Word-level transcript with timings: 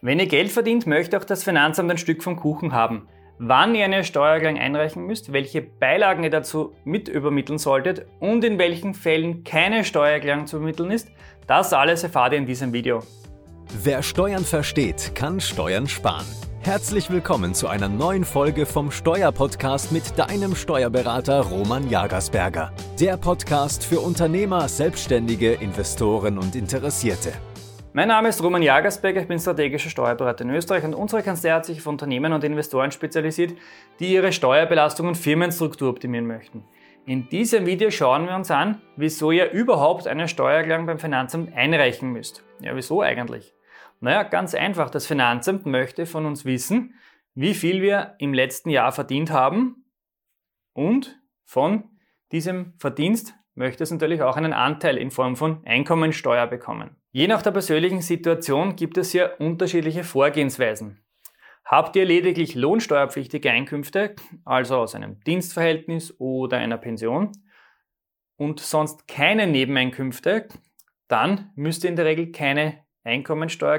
Wenn 0.00 0.20
ihr 0.20 0.26
Geld 0.26 0.52
verdient, 0.52 0.86
möchte 0.86 1.18
auch 1.18 1.24
das 1.24 1.42
Finanzamt 1.42 1.90
ein 1.90 1.98
Stück 1.98 2.22
vom 2.22 2.36
Kuchen 2.36 2.72
haben. 2.72 3.08
Wann 3.38 3.74
ihr 3.74 3.84
eine 3.84 4.04
Steuererklärung 4.04 4.56
einreichen 4.56 5.04
müsst, 5.04 5.32
welche 5.32 5.60
Beilagen 5.60 6.22
ihr 6.22 6.30
dazu 6.30 6.72
mit 6.84 7.08
übermitteln 7.08 7.58
solltet 7.58 8.06
und 8.20 8.44
in 8.44 8.58
welchen 8.60 8.94
Fällen 8.94 9.42
keine 9.42 9.84
Steuererklärung 9.84 10.46
zu 10.46 10.58
übermitteln 10.58 10.92
ist, 10.92 11.08
das 11.48 11.72
alles 11.72 12.04
erfahrt 12.04 12.32
ihr 12.32 12.38
in 12.38 12.46
diesem 12.46 12.72
Video. 12.72 13.02
Wer 13.82 14.04
Steuern 14.04 14.44
versteht, 14.44 15.16
kann 15.16 15.40
Steuern 15.40 15.88
sparen. 15.88 16.26
Herzlich 16.60 17.10
willkommen 17.10 17.52
zu 17.52 17.66
einer 17.66 17.88
neuen 17.88 18.24
Folge 18.24 18.66
vom 18.66 18.92
Steuerpodcast 18.92 19.90
mit 19.90 20.16
deinem 20.16 20.54
Steuerberater 20.54 21.40
Roman 21.40 21.90
Jagersberger. 21.90 22.72
Der 23.00 23.16
Podcast 23.16 23.84
für 23.84 23.98
Unternehmer, 23.98 24.68
Selbstständige, 24.68 25.54
Investoren 25.54 26.38
und 26.38 26.54
Interessierte. 26.54 27.32
Mein 27.98 28.06
Name 28.06 28.28
ist 28.28 28.40
Roman 28.44 28.62
Jagersberger, 28.62 29.22
ich 29.22 29.26
bin 29.26 29.40
strategischer 29.40 29.90
Steuerberater 29.90 30.44
in 30.44 30.50
Österreich 30.50 30.84
und 30.84 30.94
unsere 30.94 31.20
Kanzlei 31.24 31.50
hat 31.50 31.66
sich 31.66 31.80
auf 31.80 31.86
Unternehmen 31.88 32.32
und 32.32 32.44
Investoren 32.44 32.92
spezialisiert, 32.92 33.58
die 33.98 34.14
ihre 34.14 34.30
Steuerbelastung 34.30 35.08
und 35.08 35.16
Firmenstruktur 35.16 35.90
optimieren 35.90 36.28
möchten. 36.28 36.62
In 37.06 37.28
diesem 37.28 37.66
Video 37.66 37.90
schauen 37.90 38.26
wir 38.26 38.36
uns 38.36 38.52
an, 38.52 38.80
wieso 38.94 39.32
ihr 39.32 39.50
überhaupt 39.50 40.06
eine 40.06 40.28
Steuererklärung 40.28 40.86
beim 40.86 41.00
Finanzamt 41.00 41.52
einreichen 41.56 42.12
müsst. 42.12 42.44
Ja, 42.60 42.76
wieso 42.76 43.02
eigentlich? 43.02 43.52
Naja, 43.98 44.22
ganz 44.22 44.54
einfach. 44.54 44.90
Das 44.90 45.04
Finanzamt 45.04 45.66
möchte 45.66 46.06
von 46.06 46.24
uns 46.24 46.44
wissen, 46.44 46.94
wie 47.34 47.52
viel 47.52 47.82
wir 47.82 48.14
im 48.20 48.32
letzten 48.32 48.70
Jahr 48.70 48.92
verdient 48.92 49.32
haben 49.32 49.86
und 50.72 51.20
von 51.44 51.82
diesem 52.30 52.74
Verdienst 52.78 53.34
möchte 53.56 53.82
es 53.82 53.90
natürlich 53.90 54.22
auch 54.22 54.36
einen 54.36 54.52
Anteil 54.52 54.98
in 54.98 55.10
Form 55.10 55.34
von 55.34 55.66
Einkommensteuer 55.66 56.46
bekommen. 56.46 56.97
Je 57.10 57.26
nach 57.26 57.42
der 57.42 57.52
persönlichen 57.52 58.02
Situation 58.02 58.76
gibt 58.76 58.98
es 58.98 59.12
hier 59.12 59.36
unterschiedliche 59.38 60.04
Vorgehensweisen. 60.04 61.02
Habt 61.64 61.96
ihr 61.96 62.04
lediglich 62.04 62.54
lohnsteuerpflichtige 62.54 63.50
Einkünfte, 63.50 64.14
also 64.44 64.76
aus 64.76 64.94
einem 64.94 65.20
Dienstverhältnis 65.20 66.14
oder 66.18 66.58
einer 66.58 66.78
Pension, 66.78 67.32
und 68.36 68.60
sonst 68.60 69.08
keine 69.08 69.46
Nebeneinkünfte, 69.46 70.48
dann 71.08 71.50
müsst 71.56 71.84
ihr 71.84 71.90
in 71.90 71.96
der 71.96 72.04
Regel 72.04 72.30
keine 72.30 72.84
Einkommensteuer 73.04 73.78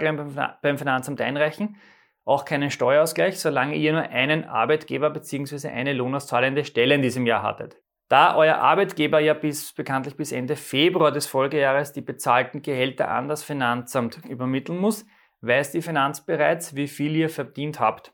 beim 0.62 0.78
Finanzamt 0.78 1.22
einreichen, 1.22 1.78
auch 2.26 2.46
keinen 2.46 2.72
Steuerausgleich, 2.72 3.40
solange 3.40 3.76
ihr 3.76 3.94
nur 3.94 4.10
einen 4.10 4.44
Arbeitgeber 4.44 5.10
bzw. 5.12 5.70
eine 5.70 5.94
lohnauszahlende 5.94 6.66
Stelle 6.66 6.96
in 6.96 7.02
diesem 7.02 7.26
Jahr 7.26 7.44
hattet. 7.44 7.82
Da 8.10 8.36
euer 8.36 8.56
Arbeitgeber 8.56 9.20
ja 9.20 9.36
bis, 9.36 9.72
bekanntlich 9.72 10.18
bis 10.18 10.32
Ende 10.32 10.56
Februar 10.56 11.12
des 11.12 11.28
Folgejahres 11.28 11.94
die 11.94 12.02
bezahlten 12.02 12.64
Gehälter 12.64 13.12
an 13.12 13.28
das 13.28 13.44
Finanzamt 13.44 14.26
übermitteln 14.28 14.80
muss, 14.80 15.06
weiß 15.42 15.72
die 15.72 15.84
Finanz 15.84 16.26
bereits, 16.26 16.76
wie 16.76 16.88
viel 16.88 17.16
ihr 17.16 17.30
verdient 17.30 17.80
habt. 17.80 18.12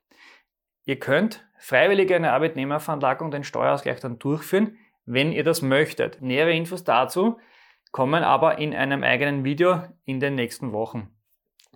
Ihr 0.83 0.99
könnt 0.99 1.47
freiwillig 1.57 2.13
eine 2.13 2.33
Arbeitnehmerveranlagung 2.33 3.31
den 3.31 3.45
Steuerausgleich 3.45 4.01
dann 4.01 4.19
durchführen, 4.19 4.77
wenn 5.05 5.31
ihr 5.31 5.45
das 5.45 5.61
möchtet. 5.61 6.21
Nähere 6.21 6.51
Infos 6.51 6.83
dazu 6.83 7.39
kommen 7.91 8.23
aber 8.23 8.57
in 8.57 8.75
einem 8.75 9.01
eigenen 9.01 9.45
Video 9.45 9.81
in 10.03 10.19
den 10.19 10.35
nächsten 10.35 10.73
Wochen. 10.73 11.09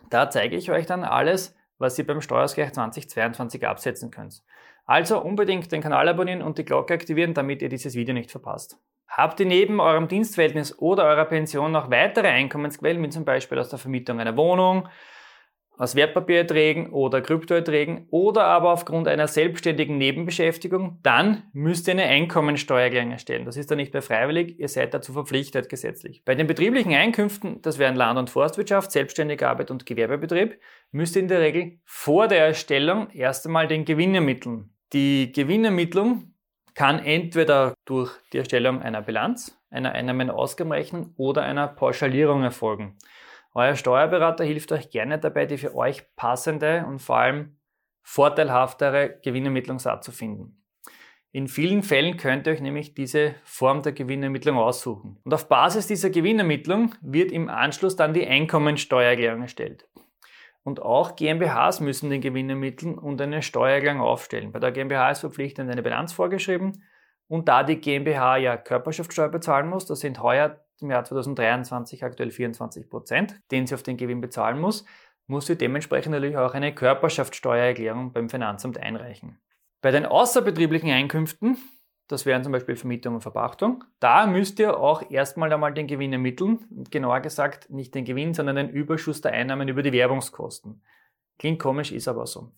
Da 0.09 0.29
zeige 0.29 0.57
ich 0.57 0.71
euch 0.71 0.85
dann 0.85 1.05
alles, 1.05 1.55
was 1.77 1.97
ihr 1.97 2.05
beim 2.05 2.19
Steuerausgleich 2.19 2.73
2022 2.73 3.65
absetzen 3.65 4.11
könnt. 4.11 4.43
Also 4.89 5.21
unbedingt 5.21 5.71
den 5.71 5.83
Kanal 5.83 6.09
abonnieren 6.09 6.41
und 6.41 6.57
die 6.57 6.65
Glocke 6.65 6.95
aktivieren, 6.95 7.35
damit 7.35 7.61
ihr 7.61 7.69
dieses 7.69 7.93
Video 7.93 8.15
nicht 8.15 8.31
verpasst. 8.31 8.79
Habt 9.07 9.39
ihr 9.39 9.45
neben 9.45 9.79
eurem 9.79 10.07
Dienstverhältnis 10.07 10.79
oder 10.79 11.03
eurer 11.03 11.25
Pension 11.25 11.71
noch 11.71 11.91
weitere 11.91 12.27
Einkommensquellen, 12.27 13.03
wie 13.03 13.09
zum 13.09 13.23
Beispiel 13.23 13.59
aus 13.59 13.69
der 13.69 13.77
Vermietung 13.77 14.19
einer 14.19 14.35
Wohnung, 14.35 14.87
aus 15.77 15.95
Wertpapiererträgen 15.95 16.89
oder 16.89 17.21
Kryptoerträgen 17.21 18.07
oder 18.09 18.45
aber 18.45 18.73
aufgrund 18.73 19.07
einer 19.07 19.27
selbstständigen 19.27 19.99
Nebenbeschäftigung, 19.99 20.97
dann 21.03 21.43
müsst 21.53 21.87
ihr 21.87 21.91
eine 21.91 22.05
Einkommensteuererklärung 22.05 23.11
erstellen. 23.11 23.45
Das 23.45 23.57
ist 23.57 23.69
dann 23.69 23.77
nicht 23.77 23.93
mehr 23.93 24.01
freiwillig, 24.01 24.59
ihr 24.59 24.69
seid 24.69 24.95
dazu 24.95 25.13
verpflichtet 25.13 25.69
gesetzlich. 25.69 26.23
Bei 26.25 26.33
den 26.33 26.47
betrieblichen 26.47 26.95
Einkünften, 26.95 27.61
das 27.61 27.77
wären 27.77 27.95
Land- 27.95 28.17
und 28.17 28.31
Forstwirtschaft, 28.31 28.91
selbstständige 28.91 29.47
Arbeit 29.47 29.69
und 29.69 29.85
Gewerbebetrieb, 29.85 30.59
müsst 30.89 31.15
ihr 31.15 31.21
in 31.21 31.27
der 31.27 31.41
Regel 31.41 31.79
vor 31.85 32.27
der 32.27 32.43
Erstellung 32.43 33.11
erst 33.11 33.45
einmal 33.45 33.67
den 33.67 33.85
Gewinn 33.85 34.15
ermitteln. 34.15 34.71
Die 34.93 35.31
Gewinnermittlung 35.31 36.33
kann 36.73 36.99
entweder 36.99 37.75
durch 37.85 38.11
die 38.33 38.39
Erstellung 38.39 38.81
einer 38.81 39.01
Bilanz, 39.01 39.55
einer 39.69 39.91
Einnahmen- 39.91 40.29
und 40.29 40.35
Ausgabenrechnung 40.35 41.13
oder 41.17 41.43
einer 41.43 41.67
Pauschalierung 41.67 42.43
erfolgen. 42.43 42.97
Euer 43.53 43.75
Steuerberater 43.75 44.43
hilft 44.43 44.71
euch 44.71 44.89
gerne 44.89 45.19
dabei, 45.19 45.45
die 45.45 45.57
für 45.57 45.75
euch 45.75 46.03
passende 46.15 46.85
und 46.87 46.99
vor 46.99 47.17
allem 47.17 47.57
vorteilhaftere 48.01 49.19
Gewinnermittlungsart 49.23 50.03
zu 50.03 50.11
finden. 50.11 50.63
In 51.31 51.47
vielen 51.47 51.83
Fällen 51.83 52.17
könnt 52.17 52.47
ihr 52.47 52.53
euch 52.53 52.61
nämlich 52.61 52.95
diese 52.95 53.35
Form 53.43 53.83
der 53.83 53.91
Gewinnermittlung 53.91 54.57
aussuchen. 54.57 55.19
Und 55.23 55.33
auf 55.33 55.47
Basis 55.47 55.85
dieser 55.85 56.09
Gewinnermittlung 56.09 56.95
wird 57.01 57.31
im 57.31 57.49
Anschluss 57.49 57.95
dann 57.95 58.15
die 58.15 58.25
Einkommensteuererklärung 58.25 59.43
erstellt. 59.43 59.87
Und 60.63 60.81
auch 60.81 61.15
GmbHs 61.15 61.79
müssen 61.79 62.09
den 62.09 62.21
Gewinn 62.21 62.49
ermitteln 62.49 62.97
und 62.97 63.21
eine 63.21 63.41
Steuererklärung 63.41 64.01
aufstellen. 64.01 64.51
Bei 64.51 64.59
der 64.59 64.71
GmbH 64.71 65.11
ist 65.11 65.19
verpflichtend 65.19 65.71
eine 65.71 65.81
Bilanz 65.81 66.13
vorgeschrieben. 66.13 66.83
Und 67.27 67.47
da 67.47 67.63
die 67.63 67.77
GmbH 67.77 68.37
ja 68.37 68.57
Körperschaftssteuer 68.57 69.29
bezahlen 69.29 69.69
muss, 69.69 69.85
das 69.85 69.99
sind 69.99 70.21
heuer 70.21 70.65
im 70.81 70.91
Jahr 70.91 71.03
2023 71.03 72.03
aktuell 72.03 72.31
24 72.31 72.89
Prozent, 72.89 73.39
den 73.51 73.67
sie 73.67 73.75
auf 73.75 73.83
den 73.83 73.97
Gewinn 73.97 74.21
bezahlen 74.21 74.59
muss, 74.59 74.85
muss 75.27 75.45
sie 75.45 75.55
dementsprechend 75.55 76.13
natürlich 76.13 76.37
auch 76.37 76.53
eine 76.53 76.73
Körperschaftssteuererklärung 76.73 78.13
beim 78.13 78.29
Finanzamt 78.29 78.77
einreichen. 78.77 79.39
Bei 79.81 79.91
den 79.91 80.05
außerbetrieblichen 80.05 80.89
Einkünften, 80.89 81.57
das 82.09 82.25
wären 82.25 82.43
zum 82.43 82.51
Beispiel 82.51 82.75
Vermietung 82.75 83.15
und 83.15 83.21
Verpachtung, 83.21 83.83
da 83.99 84.25
müsst 84.25 84.59
ihr 84.59 84.77
auch 84.77 85.09
erstmal 85.11 85.53
einmal 85.53 85.73
den 85.73 85.85
Gewinn 85.85 86.11
ermitteln. 86.11 86.65
Genauer 86.89 87.19
gesagt 87.21 87.69
nicht 87.69 87.93
den 87.93 88.03
Gewinn, 88.03 88.33
sondern 88.33 88.55
den 88.55 88.69
Überschuss 88.69 89.21
der 89.21 89.31
Einnahmen 89.31 89.67
über 89.67 89.83
die 89.83 89.93
Werbungskosten. 89.93 90.81
Klingt 91.37 91.59
komisch, 91.59 91.91
ist 91.91 92.07
aber 92.07 92.25
so. 92.25 92.51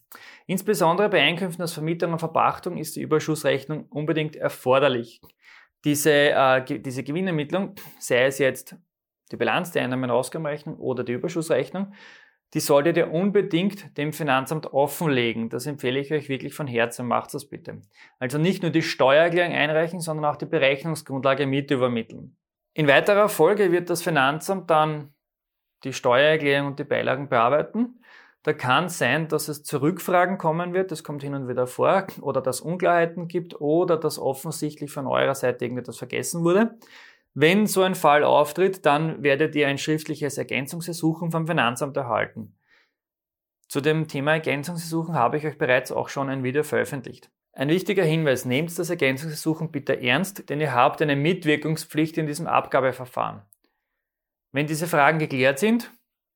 Insbesondere 0.48 1.10
bei 1.10 1.22
Einkünften 1.22 1.64
aus 1.64 1.74
Vermietung 1.74 2.14
und 2.14 2.20
Verpachtung 2.20 2.78
ist 2.78 2.96
die 2.96 3.02
Überschussrechnung 3.02 3.86
unbedingt 3.90 4.38
erforderlich 4.38 5.22
diese, 5.84 6.12
äh, 6.12 6.80
diese 6.80 7.04
Gewinnermittlung, 7.04 7.76
sei 8.00 8.26
es 8.26 8.38
jetzt 8.38 8.78
die 9.32 9.38
Bilanz, 9.38 9.72
die 9.72 9.80
Einnahmen- 9.80 10.06
und 10.06 10.12
Ausgabenrechnung 10.12 10.78
oder 10.78 11.04
die 11.04 11.14
Überschussrechnung, 11.14 11.94
die 12.54 12.60
solltet 12.60 12.98
ihr 12.98 13.12
unbedingt 13.12 13.98
dem 13.98 14.14
Finanzamt 14.14 14.74
offenlegen. 14.74 15.50
Das 15.50 15.66
empfehle 15.66 16.00
ich 16.00 16.12
euch 16.12 16.30
wirklich 16.30 16.54
von 16.54 16.68
Herzen. 16.68 17.08
Macht 17.08 17.34
das 17.34 17.46
bitte. 17.46 17.82
Also 18.20 18.38
nicht 18.38 18.62
nur 18.62 18.72
die 18.72 18.82
Steuererklärung 18.82 19.54
einreichen, 19.54 20.02
sondern 20.02 20.26
auch 20.26 20.36
die 20.36 20.46
Berechnungsgrundlage 20.46 21.48
mit 21.48 21.72
übermitteln. 21.72 22.36
In 22.74 22.88
weiterer 22.88 23.30
Folge 23.30 23.72
wird 23.72 23.90
das 23.90 24.02
Finanzamt 24.02 24.70
dann 24.70 25.14
die 25.84 25.94
Steuererklärung 25.94 26.68
und 26.68 26.80
die 26.80 26.84
Beilagen 26.84 27.30
bearbeiten 27.30 28.02
da 28.44 28.54
kann 28.54 28.90
sein, 28.90 29.28
dass 29.28 29.48
es 29.50 29.64
zu 29.64 29.82
Rückfragen 29.82 30.40
kommen 30.40 30.74
wird, 30.74 30.92
das 30.92 31.04
kommt 31.04 31.22
hin 31.22 31.36
und 31.36 31.48
wieder 31.48 31.68
vor, 31.68 32.08
oder 32.22 32.42
dass 32.42 32.60
Unklarheiten 32.60 33.28
gibt 33.28 33.62
oder 33.62 33.98
dass 33.98 34.18
offensichtlich 34.18 34.92
von 34.92 35.06
eurer 35.06 35.36
Seite 35.36 35.66
irgendetwas 35.66 35.98
vergessen 35.98 36.44
wurde. 36.44 36.76
Wenn 37.34 37.66
so 37.66 37.82
ein 37.84 37.96
Fall 37.96 38.24
auftritt, 38.24 38.86
dann 38.86 39.24
werdet 39.24 39.56
ihr 39.56 39.68
ein 39.68 39.78
schriftliches 39.78 40.38
Ergänzungsersuchen 40.38 41.32
vom 41.32 41.48
Finanzamt 41.48 41.96
erhalten. 41.96 42.58
Zu 43.70 43.80
dem 43.80 44.08
Thema 44.08 44.34
Ergänzungsersuchen 44.34 45.16
habe 45.16 45.38
ich 45.38 45.46
euch 45.46 45.58
bereits 45.58 45.92
auch 45.92 46.10
schon 46.10 46.30
ein 46.30 46.44
Video 46.44 46.64
veröffentlicht. 46.64 47.32
Ein 47.54 47.70
wichtiger 47.70 48.04
Hinweis, 48.04 48.46
nehmt 48.46 48.78
das 48.78 48.90
Ergänzungsersuchen 48.90 49.72
bitte 49.72 50.02
ernst, 50.02 50.50
denn 50.50 50.60
ihr 50.60 50.74
habt 50.74 51.02
eine 51.02 51.16
Mitwirkungspflicht 51.16 52.18
in 52.18 52.28
diesem 52.28 52.48
Abgabeverfahren. 52.48 53.44
Wenn 54.52 54.68
diese 54.68 54.88
Fragen 54.88 55.20
geklärt 55.20 55.60
sind, 55.60 55.92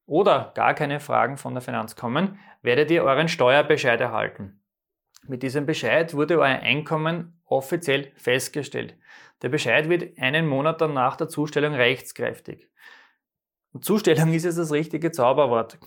oder 0.05 0.51
gar 0.55 0.73
keine 0.73 0.99
Fragen 0.99 1.37
von 1.37 1.53
der 1.53 1.61
Finanz 1.61 1.95
kommen, 1.95 2.39
werdet 2.61 2.91
ihr 2.91 3.03
euren 3.03 3.27
Steuerbescheid 3.27 3.99
erhalten. 3.99 4.61
Mit 5.27 5.41
diesem 5.41 5.65
Bescheid 5.65 6.13
wurde 6.13 6.39
euer 6.39 6.59
Einkommen 6.59 7.39
offiziell 7.45 8.11
festgestellt. 8.15 8.95
Der 9.41 9.49
Bescheid 9.49 9.89
wird 9.89 10.19
einen 10.19 10.47
Monat 10.47 10.81
nach 10.81 11.15
der 11.15 11.29
Zustellung 11.29 11.73
rechtskräftig. 11.73 12.69
Und 13.71 13.83
Zustellung 13.83 14.33
ist 14.33 14.45
jetzt 14.45 14.59
das 14.59 14.71
richtige 14.71 15.11
Zauberwort. 15.11 15.79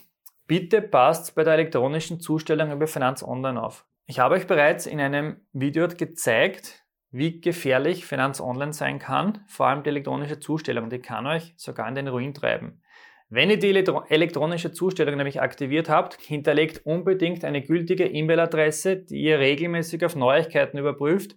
Bitte 0.47 0.83
passt 0.83 1.35
bei 1.35 1.45
der 1.45 1.55
elektronischen 1.55 2.21
Zustellung 2.21 2.73
über 2.73 2.87
Finanz 2.87 3.23
Online 3.23 3.63
auf. 3.63 3.87
Ich 4.07 4.19
habe 4.19 4.35
euch 4.35 4.47
bereits 4.47 4.87
in 4.87 5.01
einem 5.01 5.41
Video 5.53 5.87
gezeigt, 5.87 6.85
wie 7.11 7.41
gefährlich 7.41 8.07
Finanz 8.07 8.41
Online 8.41 8.73
sein 8.73 8.99
kann. 8.99 9.45
Vor 9.47 9.67
allem 9.67 9.83
die 9.83 9.91
elektronische 9.91 10.41
Zustellung, 10.41 10.91
die 10.91 10.99
kann 10.99 11.27
euch 11.27 11.55
sogar 11.57 11.89
in 11.89 11.95
den 11.95 12.09
Ruin 12.09 12.35
treiben. 12.35 12.83
Wenn 13.31 13.51
ihr 13.51 13.59
die 13.59 13.75
elektronische 14.09 14.73
Zustellung 14.73 15.17
nämlich 15.17 15.43
aktiviert 15.43 15.91
habt, 15.91 16.19
hinterlegt 16.21 16.87
unbedingt 16.87 17.45
eine 17.45 17.61
gültige 17.61 18.07
E-Mail-Adresse, 18.07 18.97
die 18.97 19.21
ihr 19.21 19.39
regelmäßig 19.39 20.03
auf 20.07 20.17
Neuigkeiten 20.17 20.79
überprüft 20.79 21.37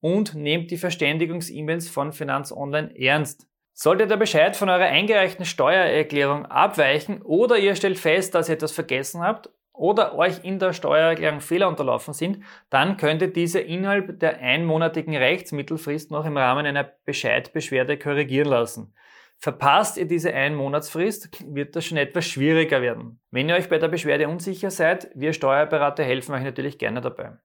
und 0.00 0.34
nehmt 0.34 0.72
die 0.72 0.76
Verständigungs-E-Mails 0.76 1.88
von 1.88 2.12
Finanz 2.12 2.50
Online 2.50 2.92
ernst. 2.98 3.46
Sollte 3.72 4.08
der 4.08 4.16
Bescheid 4.16 4.56
von 4.56 4.68
eurer 4.68 4.86
eingereichten 4.86 5.44
Steuererklärung 5.44 6.46
abweichen 6.46 7.22
oder 7.22 7.56
ihr 7.56 7.76
stellt 7.76 8.00
fest, 8.00 8.34
dass 8.34 8.48
ihr 8.48 8.56
etwas 8.56 8.72
vergessen 8.72 9.22
habt 9.22 9.48
oder 9.72 10.18
euch 10.18 10.42
in 10.42 10.58
der 10.58 10.72
Steuererklärung 10.72 11.40
Fehler 11.40 11.68
unterlaufen 11.68 12.14
sind, 12.14 12.42
dann 12.68 12.96
könnt 12.96 13.22
ihr 13.22 13.32
diese 13.32 13.60
innerhalb 13.60 14.18
der 14.18 14.40
einmonatigen 14.40 15.14
Rechtsmittelfrist 15.14 16.10
noch 16.10 16.26
im 16.26 16.36
Rahmen 16.36 16.66
einer 16.66 16.90
Bescheidbeschwerde 17.04 17.96
korrigieren 17.96 18.48
lassen. 18.48 18.92
Verpasst 19.40 19.96
ihr 19.96 20.06
diese 20.06 20.34
Einmonatsfrist, 20.34 21.54
wird 21.54 21.76
das 21.76 21.84
schon 21.84 21.96
etwas 21.96 22.26
schwieriger 22.26 22.82
werden. 22.82 23.20
Wenn 23.30 23.48
ihr 23.48 23.54
euch 23.54 23.68
bei 23.68 23.78
der 23.78 23.86
Beschwerde 23.86 24.28
unsicher 24.28 24.70
seid, 24.70 25.10
wir 25.14 25.32
Steuerberater 25.32 26.02
helfen 26.02 26.34
euch 26.34 26.42
natürlich 26.42 26.76
gerne 26.76 27.00
dabei. 27.00 27.38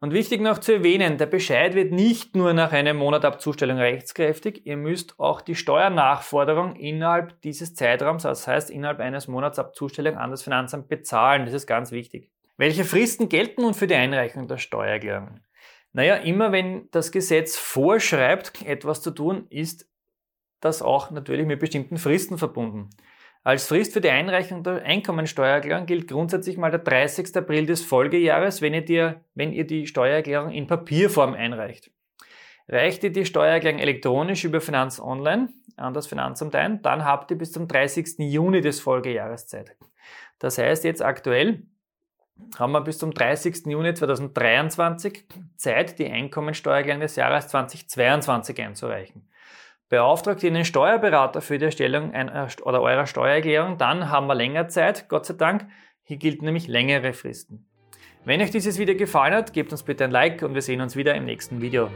Und 0.00 0.12
wichtig 0.12 0.40
noch 0.40 0.58
zu 0.58 0.74
erwähnen, 0.74 1.18
der 1.18 1.26
Bescheid 1.26 1.74
wird 1.74 1.90
nicht 1.90 2.36
nur 2.36 2.52
nach 2.52 2.72
einem 2.72 2.96
Monat 2.96 3.24
ab 3.24 3.40
Zustellung 3.40 3.78
rechtskräftig, 3.78 4.66
ihr 4.66 4.76
müsst 4.76 5.18
auch 5.18 5.40
die 5.40 5.54
Steuernachforderung 5.54 6.76
innerhalb 6.76 7.40
dieses 7.40 7.74
Zeitraums, 7.74 8.24
das 8.24 8.46
heißt 8.46 8.70
innerhalb 8.70 9.00
eines 9.00 9.26
Monats 9.26 9.58
ab 9.58 9.74
Zustellung 9.74 10.16
an 10.16 10.30
das 10.30 10.42
Finanzamt 10.42 10.88
bezahlen. 10.88 11.46
Das 11.46 11.54
ist 11.54 11.66
ganz 11.66 11.90
wichtig. 11.90 12.30
Welche 12.56 12.84
Fristen 12.84 13.28
gelten 13.28 13.62
nun 13.62 13.74
für 13.74 13.86
die 13.88 13.94
Einreichung 13.94 14.46
der 14.46 14.58
Steuererklärung? 14.58 15.40
Naja, 15.92 16.16
immer 16.16 16.52
wenn 16.52 16.88
das 16.90 17.10
Gesetz 17.10 17.56
vorschreibt, 17.56 18.64
etwas 18.66 19.00
zu 19.00 19.10
tun, 19.10 19.46
ist 19.48 19.88
das 20.64 20.82
auch 20.82 21.10
natürlich 21.10 21.46
mit 21.46 21.60
bestimmten 21.60 21.98
Fristen 21.98 22.38
verbunden. 22.38 22.90
Als 23.42 23.66
Frist 23.66 23.92
für 23.92 24.00
die 24.00 24.08
Einreichung 24.08 24.62
der 24.62 24.82
Einkommensteuererklärung 24.84 25.84
gilt 25.84 26.08
grundsätzlich 26.08 26.56
mal 26.56 26.70
der 26.70 26.80
30. 26.80 27.36
April 27.36 27.66
des 27.66 27.84
Folgejahres, 27.84 28.62
wenn 28.62 28.72
ihr, 28.72 28.84
die, 28.84 29.12
wenn 29.34 29.52
ihr 29.52 29.66
die 29.66 29.86
Steuererklärung 29.86 30.50
in 30.50 30.66
Papierform 30.66 31.34
einreicht. 31.34 31.90
Reicht 32.68 33.04
ihr 33.04 33.12
die 33.12 33.26
Steuererklärung 33.26 33.80
elektronisch 33.80 34.44
über 34.44 34.62
Finanz 34.62 34.98
Online 34.98 35.50
an 35.76 35.92
das 35.92 36.06
Finanzamt 36.06 36.54
ein, 36.54 36.80
dann 36.80 37.04
habt 37.04 37.30
ihr 37.30 37.36
bis 37.36 37.52
zum 37.52 37.68
30. 37.68 38.18
Juni 38.18 38.62
des 38.62 38.80
Folgejahres 38.80 39.46
Zeit. 39.46 39.76
Das 40.38 40.56
heißt 40.56 40.84
jetzt 40.84 41.02
aktuell 41.02 41.64
haben 42.58 42.72
wir 42.72 42.80
bis 42.80 42.98
zum 42.98 43.12
30. 43.12 43.66
Juni 43.66 43.94
2023 43.94 45.24
Zeit, 45.56 45.98
die 45.98 46.10
Einkommensteuererklärung 46.10 47.00
des 47.00 47.16
Jahres 47.16 47.48
2022 47.48 48.60
einzureichen. 48.60 49.28
Beauftragt 49.88 50.42
ihr 50.42 50.50
einen 50.50 50.64
Steuerberater 50.64 51.40
für 51.40 51.58
die 51.58 51.66
Erstellung 51.66 52.12
einer, 52.12 52.48
oder 52.62 52.80
eurer 52.80 53.06
Steuererklärung, 53.06 53.78
dann 53.78 54.10
haben 54.10 54.26
wir 54.26 54.34
länger 54.34 54.68
Zeit, 54.68 55.08
Gott 55.08 55.26
sei 55.26 55.34
Dank. 55.34 55.66
Hier 56.02 56.16
gilt 56.16 56.42
nämlich 56.42 56.68
längere 56.68 57.12
Fristen. 57.12 57.66
Wenn 58.24 58.40
euch 58.40 58.50
dieses 58.50 58.78
Video 58.78 58.96
gefallen 58.96 59.34
hat, 59.34 59.52
gebt 59.52 59.72
uns 59.72 59.82
bitte 59.82 60.04
ein 60.04 60.10
Like 60.10 60.42
und 60.42 60.54
wir 60.54 60.62
sehen 60.62 60.80
uns 60.80 60.96
wieder 60.96 61.14
im 61.14 61.26
nächsten 61.26 61.60
Video. 61.60 61.90